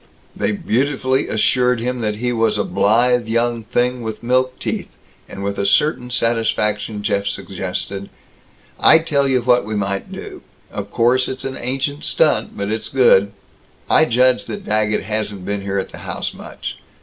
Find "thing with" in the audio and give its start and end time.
3.65-4.23